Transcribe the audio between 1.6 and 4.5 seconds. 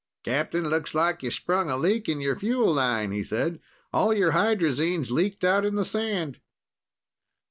a leak in your fuel line," he said. "All your